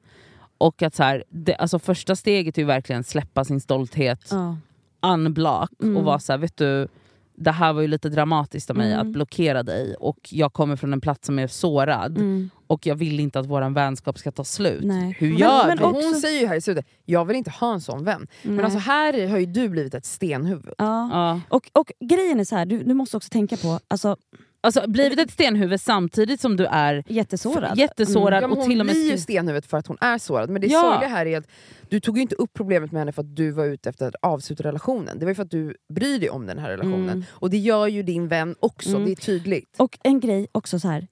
Och 0.58 0.82
att 0.82 0.94
så 0.94 1.02
här, 1.02 1.24
det, 1.28 1.54
alltså 1.54 1.78
första 1.78 2.16
steget 2.16 2.58
är 2.58 2.62
ju 2.62 2.66
verkligen 2.66 3.04
släppa 3.04 3.44
sin 3.44 3.60
stolthet, 3.60 4.28
Ja. 4.30 4.56
unblock 5.02 5.70
Mm. 5.82 5.96
och 5.96 6.04
vara 6.04 6.18
så 6.18 6.32
här, 6.32 6.38
vet 6.38 6.56
du, 6.56 6.88
det 7.40 7.50
här 7.50 7.72
var 7.72 7.80
ju 7.82 7.88
lite 7.88 8.08
dramatiskt 8.08 8.70
av 8.70 8.76
mig 8.76 8.92
Mm. 8.92 9.06
att 9.06 9.12
blockera 9.12 9.62
dig 9.62 9.94
och 9.94 10.18
jag 10.30 10.52
kommer 10.52 10.76
från 10.76 10.92
en 10.92 11.00
plats 11.00 11.26
som 11.26 11.38
är 11.38 11.46
sårad 11.46 12.16
Mm. 12.18 12.50
och 12.66 12.86
jag 12.86 12.94
vill 12.94 13.20
inte 13.20 13.38
att 13.40 13.46
vår 13.46 13.70
vänskap 13.74 14.18
ska 14.18 14.30
ta 14.32 14.44
slut. 14.44 14.84
Nej. 14.84 15.16
Hur 15.18 15.28
Men- 15.30 15.38
gör 15.38 15.66
men 15.66 15.78
vi? 15.78 15.84
Också- 15.84 16.06
hon 16.06 16.14
säger 16.14 16.40
ju 16.40 16.46
här 16.46 16.56
i 16.56 16.60
slutet, 16.60 16.86
jag 17.04 17.24
vill 17.24 17.36
inte 17.36 17.50
ha 17.50 17.72
en 17.74 17.80
sån 17.80 18.04
vän. 18.04 18.26
Men 18.42 18.56
Nej. 18.56 18.64
alltså 18.64 18.78
här 18.78 19.28
har 19.28 19.38
ju 19.38 19.46
du 19.46 19.68
blivit 19.68 19.94
ett 19.94 20.04
stenhuvud. 20.06 20.74
ja. 20.78 21.08
Ja. 21.12 21.40
och, 21.48 21.70
och 21.72 21.92
grejen 22.00 22.40
är 22.40 22.44
så 22.44 22.56
här, 22.56 22.66
du, 22.66 22.82
du 22.82 22.94
måste 22.94 23.16
också 23.16 23.28
tänka 23.28 23.56
på, 23.56 23.80
alltså, 23.88 24.16
Alltså 24.60 24.84
blivit 24.90 25.18
ett 25.18 25.30
stenhuvud 25.30 25.80
samtidigt 25.80 26.40
som 26.40 26.56
du 26.56 26.66
är 26.66 27.04
jättesårad. 27.06 27.78
jättesårad 27.78 28.42
Ja, 28.42 28.48
men 28.48 28.50
och 28.50 28.56
hon 28.56 28.70
till 28.70 28.80
och 28.80 28.86
med 28.86 28.94
blir 28.94 29.10
ju 29.10 29.18
stenhuvudet 29.18 29.66
för 29.66 29.76
att 29.76 29.86
hon 29.86 29.96
är 30.00 30.18
sårad. 30.18 30.50
Men 30.50 30.60
det 30.62 30.66
Ja. 30.66 30.80
sorgliga 30.80 31.08
här 31.08 31.26
är 31.26 31.38
att 31.38 31.48
du 31.88 32.00
tog 32.00 32.16
ju 32.16 32.22
inte 32.22 32.34
upp 32.34 32.50
problemet 32.54 32.92
med 32.92 33.00
henne 33.00 33.12
för 33.12 33.22
att 33.22 33.36
du 33.36 33.50
var 33.50 33.64
ute 33.64 33.88
efter 33.88 34.08
att 34.08 34.14
avsluta 34.22 34.62
relationen. 34.64 35.18
Det 35.18 35.24
var 35.24 35.30
ju 35.30 35.34
för 35.34 35.42
att 35.42 35.50
du 35.50 35.74
bryr 35.94 36.18
dig 36.18 36.30
om 36.30 36.46
den 36.46 36.58
här 36.58 36.68
relationen. 36.70 37.08
Mm. 37.10 37.24
Och 37.30 37.50
det 37.50 37.58
gör 37.58 37.86
ju 37.86 38.02
din 38.02 38.28
vän 38.28 38.54
också, 38.60 38.88
Mm. 38.90 39.04
det 39.04 39.10
är 39.10 39.16
tydligt. 39.16 39.74
Och 39.78 39.98
en 40.02 40.20
grej 40.20 40.46
också 40.52 40.80
så 40.80 40.88
här. 40.88 41.06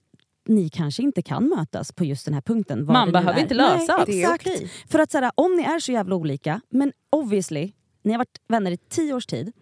Ni 0.48 0.68
kanske 0.68 1.02
inte 1.02 1.22
kan 1.22 1.48
mötas 1.48 1.92
på 1.92 2.04
just 2.04 2.24
den 2.24 2.34
här 2.34 2.40
punkten. 2.40 2.84
Man 2.86 3.12
behöver 3.12 3.40
inte 3.40 3.54
lösa 3.54 3.76
Nej, 3.76 3.86
allt. 3.90 4.06
Det 4.06 4.22
är 4.22 4.34
exakt. 4.34 4.46
okej. 4.46 4.70
För 4.88 4.98
att 4.98 5.10
så 5.10 5.18
här, 5.18 5.30
om 5.34 5.56
ni 5.56 5.62
är 5.62 5.78
så 5.80 5.92
jävla 5.92 6.14
olika, 6.14 6.60
men 6.70 6.92
obviously, 7.10 7.72
ni 8.04 8.12
har 8.12 8.18
varit 8.18 8.40
vänner 8.48 8.70
i 8.70 8.76
tio 8.76 9.14
års 9.14 9.26
tid, 9.26 9.52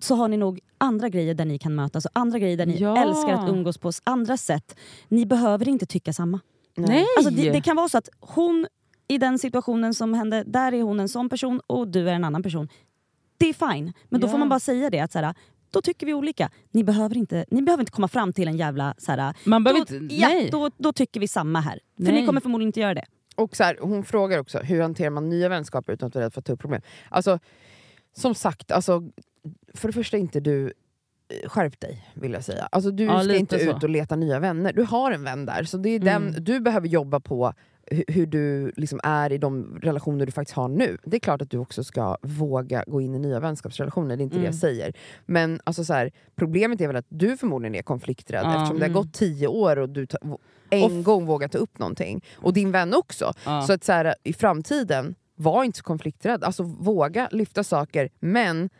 så 0.00 0.14
har 0.14 0.28
ni 0.28 0.36
nog 0.36 0.60
andra 0.78 1.08
grejer 1.08 1.34
där 1.34 1.44
ni 1.44 1.58
kan 1.58 1.74
mötas 1.74 2.04
och 2.04 2.10
andra 2.14 2.38
grejer 2.38 2.56
där 2.56 2.66
ni 2.66 2.76
Ja. 2.78 2.96
älskar 3.02 3.32
att 3.32 3.48
umgås 3.48 3.78
på 3.78 3.92
andra 4.04 4.36
sätt. 4.36 4.76
Ni 5.08 5.26
behöver 5.26 5.68
inte 5.68 5.86
tycka 5.86 6.12
samma. 6.12 6.40
Nej! 6.76 7.06
Alltså 7.18 7.32
det, 7.32 7.50
det 7.50 7.60
kan 7.60 7.76
vara 7.76 7.88
så 7.88 7.98
att 7.98 8.08
hon 8.20 8.66
i 9.08 9.18
den 9.18 9.38
situationen 9.38 9.94
som 9.94 10.14
hände, 10.14 10.44
där 10.46 10.72
är 10.74 10.82
hon 10.82 11.00
en 11.00 11.08
sån 11.08 11.28
person 11.28 11.60
och 11.66 11.88
du 11.88 12.08
är 12.08 12.14
en 12.14 12.24
annan 12.24 12.42
person. 12.42 12.68
Det 13.38 13.46
är 13.48 13.72
fine, 13.72 13.92
men 14.08 14.20
då 14.20 14.26
Ja. 14.26 14.30
får 14.30 14.38
man 14.38 14.48
bara 14.48 14.60
säga 14.60 14.90
det 14.90 15.00
att 15.00 15.12
så 15.12 15.18
här, 15.18 15.34
då 15.70 15.82
tycker 15.82 16.06
vi 16.06 16.14
olika. 16.14 16.50
Ni 16.70 16.84
behöver 16.84 17.16
inte, 17.16 17.44
ni 17.50 17.62
behöver 17.62 17.82
inte 17.82 17.92
komma 17.92 18.08
fram 18.08 18.32
till 18.32 18.48
en 18.48 18.56
jävla... 18.56 18.94
Så 18.98 19.12
här, 19.12 19.34
Man 19.44 19.64
behöver 19.64 19.84
då, 19.86 19.94
inte... 19.96 20.14
ja, 20.14 20.28
nej. 20.28 20.48
då, 20.52 20.70
då 20.78 20.92
tycker 20.92 21.20
vi 21.20 21.28
samma 21.28 21.60
här. 21.60 21.80
För 21.96 22.02
Nej. 22.02 22.20
ni 22.20 22.26
kommer 22.26 22.40
förmodligen 22.40 22.68
inte 22.68 22.80
göra 22.80 22.94
det. 22.94 23.04
Och 23.36 23.56
så 23.56 23.64
här, 23.64 23.78
hon 23.80 24.04
frågar 24.04 24.38
också, 24.38 24.58
hur 24.58 24.80
hanterar 24.82 25.10
man 25.10 25.28
nya 25.28 25.48
vänskaper 25.48 25.92
utan 25.92 26.06
att 26.06 26.14
vara 26.14 26.24
rädd 26.24 26.32
för 26.32 26.40
att 26.40 26.44
ta 26.44 26.52
upp 26.52 26.60
problem? 26.60 26.82
Alltså, 27.08 27.38
som 28.16 28.34
sagt, 28.34 28.70
alltså, 28.72 29.02
för 29.74 29.88
det 29.88 29.92
första 29.92 30.16
inte 30.16 30.40
du 30.40 30.66
eh, 31.42 31.48
Skärp 31.48 31.80
dig, 31.80 32.08
vill 32.14 32.32
jag 32.32 32.44
säga. 32.44 32.68
Alltså, 32.72 32.90
du 32.90 33.04
Ja, 33.04 33.22
ska 33.22 33.34
inte 33.36 33.58
så. 33.58 33.70
ut 33.76 33.82
och 33.82 33.88
leta 33.90 34.16
nya 34.16 34.38
vänner. 34.38 34.72
Du 34.72 34.82
har 34.82 35.12
en 35.12 35.24
vän 35.24 35.46
där, 35.46 35.64
så 35.64 35.76
det 35.76 35.88
är 35.90 36.00
Mm. 36.08 36.32
den, 36.32 36.44
du 36.44 36.60
behöver 36.60 36.88
jobba 36.88 37.20
på 37.20 37.52
hu- 37.90 38.04
hur 38.08 38.26
du 38.26 38.72
liksom 38.76 39.00
är 39.02 39.32
i 39.32 39.38
de 39.38 39.78
relationer 39.82 40.26
du 40.26 40.32
faktiskt 40.32 40.56
har 40.56 40.68
nu. 40.68 40.98
Det 41.04 41.16
är 41.16 41.20
klart 41.20 41.42
att 41.42 41.50
du 41.50 41.58
också 41.58 41.84
ska 41.84 42.16
våga 42.22 42.84
gå 42.86 43.00
in 43.00 43.14
i 43.14 43.18
nya 43.18 43.40
vänskapsrelationer, 43.40 44.16
det 44.16 44.22
är 44.22 44.24
inte 44.24 44.36
det 44.36 44.38
Mm. 44.40 44.46
jag 44.46 44.54
säger. 44.54 44.92
Men 45.26 45.60
alltså, 45.64 45.84
så 45.84 45.92
här, 45.92 46.10
problemet 46.36 46.80
är 46.80 46.86
väl 46.86 46.96
att 46.96 47.06
du 47.08 47.36
förmodligen 47.36 47.74
är 47.74 47.82
konflikträdd 47.82 48.42
Ja. 48.44 48.54
eftersom 48.56 48.78
det 48.78 48.84
har 48.84 48.90
Mm. 48.90 49.02
gått 49.02 49.12
tio 49.12 49.46
år 49.48 49.78
och 49.78 49.88
du 49.88 50.06
en 50.70 50.82
Och 50.98 51.04
gång 51.04 51.26
vågar 51.26 51.48
ta 51.48 51.58
upp 51.58 51.78
någonting. 51.78 52.24
Och 52.36 52.52
din 52.52 52.72
vän 52.72 52.94
också. 52.94 53.32
Ja. 53.44 53.62
Så 53.62 53.72
att 53.72 53.84
så 53.84 53.92
här, 53.92 54.14
i 54.22 54.32
framtiden, 54.32 55.14
var 55.36 55.64
inte 55.64 55.78
så 55.78 55.84
konflikträdd. 55.84 56.44
Alltså 56.44 56.62
våga 56.62 57.28
lyfta 57.32 57.64
saker, 57.64 58.08
men 58.20 58.70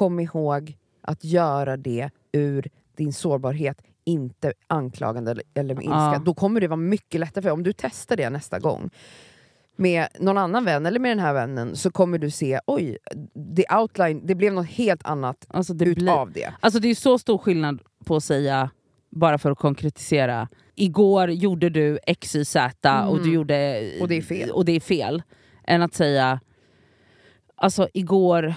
kom 0.00 0.20
ihåg 0.20 0.76
att 1.00 1.24
göra 1.24 1.76
det 1.76 2.10
ur 2.32 2.68
din 2.96 3.12
sårbarhet, 3.12 3.82
inte 4.04 4.52
anklagande 4.66 5.36
eller, 5.54 5.74
med 5.74 5.84
ilska. 5.84 5.94
Ja. 5.94 6.22
Då 6.24 6.34
kommer 6.34 6.60
det 6.60 6.68
vara 6.68 6.76
mycket 6.76 7.20
lättare, 7.20 7.42
för 7.42 7.50
om 7.50 7.62
du 7.62 7.72
testar 7.72 8.16
det 8.16 8.30
nästa 8.30 8.58
gång 8.58 8.90
med 9.76 10.08
någon 10.18 10.38
annan 10.38 10.64
vän 10.64 10.86
eller 10.86 10.98
med 10.98 11.10
den 11.10 11.18
här 11.18 11.34
vännen 11.34 11.76
så 11.76 11.90
kommer 11.90 12.18
du 12.18 12.30
se, 12.30 12.60
oj, 12.66 12.98
det 13.34 13.64
outline, 13.80 14.26
det 14.26 14.34
blev 14.34 14.52
något 14.52 14.66
helt 14.66 15.06
annat 15.06 15.46
Alltså 15.48 15.74
det, 15.74 15.84
utav 15.84 16.32
det. 16.32 16.54
alltså 16.60 16.80
det 16.80 16.88
är 16.88 16.94
så 16.94 17.18
stor 17.18 17.38
skillnad 17.38 17.82
på 18.04 18.16
att 18.16 18.24
säga, 18.24 18.70
bara 19.10 19.38
för 19.38 19.50
att 19.50 19.58
konkretisera, 19.58 20.48
igår 20.74 21.30
gjorde 21.30 21.70
du 21.70 21.98
x, 22.06 22.36
y, 22.36 22.44
z 22.44 22.70
och 23.08 23.22
du 23.22 23.32
gjorde... 23.32 23.56
Mm. 23.56 24.02
Och 24.02 24.08
det 24.08 24.14
är 24.14 24.22
fel. 24.22 24.50
Och 24.50 24.64
det 24.64 24.72
är 24.72 24.80
fel. 24.80 25.22
Än 25.64 25.82
att 25.82 25.94
säga, 25.94 26.40
alltså 27.56 27.88
igår 27.94 28.54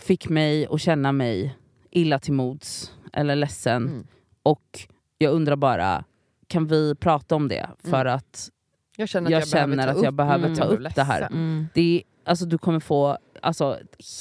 fick 0.00 0.28
mig 0.28 0.66
att 0.70 0.80
känna 0.80 1.12
mig 1.12 1.56
illa 1.90 2.18
till 2.18 2.32
mods 2.32 2.92
eller 3.12 3.36
ledsen 3.36 3.82
Mm. 3.88 4.06
och 4.42 4.80
jag 5.18 5.32
undrar 5.32 5.56
bara, 5.56 6.04
kan 6.48 6.66
vi 6.66 6.94
prata 6.94 7.34
om 7.36 7.48
det? 7.48 7.66
För 7.84 8.00
Mm. 8.06 8.14
att 8.16 8.48
Jag 8.96 9.08
känner 9.08 9.26
att 9.26 9.30
jag, 9.32 9.40
jag, 9.40 9.48
känner 9.48 9.76
behöver 9.76 9.92
ta 9.92 9.98
att 9.98 10.04
jag 10.04 10.12
upp, 10.12 10.16
behöver 10.16 10.44
Mm. 10.46 10.56
ta 10.58 10.68
blev 10.68 10.86
upp 10.88 10.94
det 10.94 11.02
här. 11.02 11.20
ledsen. 11.20 11.68
Det 11.74 11.96
är, 11.96 12.02
alltså, 12.30 12.46
du 12.46 12.58
kommer 12.58 12.80
få 12.80 13.18
alltså, 13.42 13.78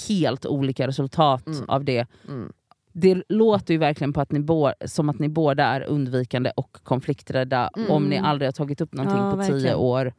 helt 0.10 0.46
olika 0.46 0.88
resultat 0.88 1.48
Mm. 1.48 1.70
av 1.70 1.84
det. 1.86 2.08
Mm. 2.28 2.52
Det 2.98 3.24
låter 3.30 3.74
ju 3.74 3.78
verkligen 3.78 4.14
på 4.14 4.22
att 4.22 4.32
ni 4.32 4.40
bo, 4.40 4.72
som 4.86 5.10
att 5.10 5.20
ni 5.20 5.30
båda 5.30 5.64
är 5.66 5.82
undvikande 5.82 6.52
och 6.56 6.78
konflikträdda 6.84 7.70
Mm. 7.78 7.92
om 7.92 8.04
ni 8.04 8.18
aldrig 8.18 8.48
har 8.48 8.54
tagit 8.54 8.82
upp 8.82 8.94
någonting 8.94 9.20
Ja, 9.24 9.32
på 9.32 9.44
tio 9.44 9.52
verkligen. 9.52 9.76
år. 9.76 10.14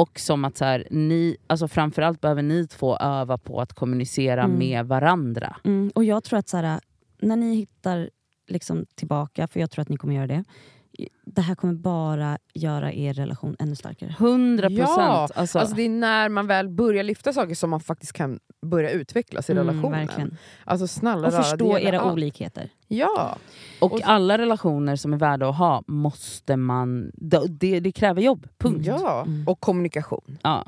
Och 0.00 0.20
som 0.20 0.44
att 0.44 0.56
så 0.56 0.64
här, 0.64 0.86
ni, 0.90 1.36
alltså 1.46 1.68
framförallt 1.68 2.20
behöver 2.20 2.42
ni 2.42 2.66
två 2.66 2.96
öva 2.96 3.38
på 3.38 3.60
att 3.60 3.72
kommunicera 3.72 4.42
Mm. 4.44 4.58
med 4.58 4.86
varandra. 4.86 5.56
Mm, 5.64 5.90
och 5.94 6.04
jag 6.04 6.24
tror 6.24 6.38
att 6.38 6.48
så 6.48 6.56
här, 6.56 6.80
när 7.22 7.36
ni 7.36 7.54
hittar 7.54 8.10
liksom 8.48 8.86
tillbaka, 8.94 9.46
för 9.48 9.60
jag 9.60 9.70
tror 9.70 9.82
att 9.82 9.88
ni 9.88 9.96
kommer 9.96 10.14
göra 10.14 10.26
det. 10.26 10.44
Det 11.24 11.40
här 11.42 11.54
kommer 11.54 11.74
bara 11.74 12.38
göra 12.54 12.92
er 12.92 13.14
relation 13.14 13.56
ännu 13.58 13.76
starkare. 13.76 14.14
100 14.18 14.68
procent. 14.68 14.88
Ja, 14.98 15.28
alltså, 15.34 15.58
Alltså 15.58 15.76
det 15.76 15.82
är 15.82 15.88
när 15.88 16.28
man 16.28 16.46
väl 16.46 16.68
börjar 16.68 17.02
lyfta 17.04 17.32
saker 17.32 17.54
som 17.54 17.70
man 17.70 17.80
faktiskt 17.80 18.12
kan 18.12 18.38
börja 18.62 18.90
utvecklas 18.90 19.50
i 19.50 19.52
Mm, 19.52 19.66
relationen. 19.66 19.92
verkligen. 20.06 20.36
Alltså 20.64 20.86
snälla 20.86 21.28
Och 21.28 21.34
förstå 21.34 21.78
era 21.78 22.00
allt. 22.00 22.12
olikheter. 22.12 22.68
Ja, 22.88 23.38
och, 23.80 23.92
och- 23.92 24.00
alla 24.04 24.38
relationer 24.38 24.96
som 24.96 25.12
är 25.12 25.16
värda 25.18 25.48
att 25.48 25.56
ha 25.58 25.82
måste 25.86 26.56
man... 26.56 27.10
Det, 27.14 27.42
det, 27.48 27.80
det 27.80 27.92
kräver 27.92 28.22
jobb, 28.22 28.48
punkt. 28.58 28.86
ja. 28.86 29.22
Mm. 29.26 29.48
och 29.48 29.60
kommunikation. 29.60 30.38
Ja. 30.42 30.64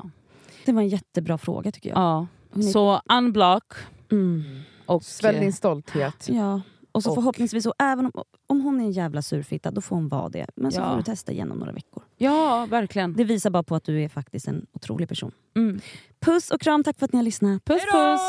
Det 0.65 0.71
var 0.71 0.81
en 0.81 0.87
jättebra 0.89 1.37
fråga 1.37 1.71
tycker 1.71 1.89
jag. 1.89 1.97
Ja. 1.99 2.27
Så 2.73 3.01
unblock 3.09 3.73
Mm. 4.11 4.43
och... 4.85 5.03
Svälj 5.03 5.39
din 5.39 5.53
stolthet. 5.53 6.29
Ja. 6.29 6.61
Och 6.93 7.03
så 7.03 7.09
Och- 7.09 7.15
förhoppningsvis, 7.15 7.63
så, 7.63 7.73
även 7.79 8.05
om, 8.05 8.11
om 8.47 8.61
hon 8.61 8.79
är 8.79 8.83
en 8.83 8.91
jävla 8.91 9.21
surfitta, 9.21 9.71
då 9.71 9.81
får 9.81 9.95
hon 9.95 10.07
vara 10.07 10.29
det. 10.29 10.47
Men 10.55 10.71
så 10.71 10.79
Ja. 10.79 10.89
får 10.89 10.97
du 10.97 11.03
testa 11.03 11.31
igen 11.31 11.51
om 11.51 11.57
några 11.57 11.71
veckor. 11.71 12.03
Ja, 12.17 12.67
verkligen. 12.69 13.13
Det 13.13 13.23
visar 13.23 13.49
bara 13.49 13.63
på 13.63 13.75
att 13.75 13.83
du 13.83 14.01
är 14.03 14.09
faktiskt 14.09 14.47
en 14.47 14.65
otrolig 14.73 15.09
person. 15.09 15.31
Mm. 15.55 15.79
Puss 16.19 16.51
och 16.51 16.61
kram, 16.61 16.83
tack 16.83 16.99
för 16.99 17.05
att 17.05 17.13
ni 17.13 17.17
har 17.17 17.23
lyssnat. 17.23 17.65
Puss 17.65 17.81
puss! 17.91 18.21